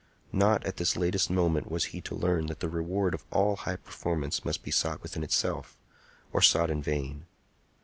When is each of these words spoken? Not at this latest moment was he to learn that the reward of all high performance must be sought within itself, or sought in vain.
Not 0.33 0.65
at 0.65 0.77
this 0.77 0.97
latest 0.97 1.29
moment 1.29 1.69
was 1.69 1.83
he 1.93 2.01
to 2.01 2.15
learn 2.15 2.47
that 2.47 2.59
the 2.59 2.67
reward 2.69 3.13
of 3.13 3.23
all 3.29 3.55
high 3.55 3.75
performance 3.75 4.43
must 4.43 4.63
be 4.63 4.71
sought 4.71 5.03
within 5.03 5.23
itself, 5.23 5.77
or 6.33 6.41
sought 6.41 6.71
in 6.71 6.81
vain. 6.81 7.27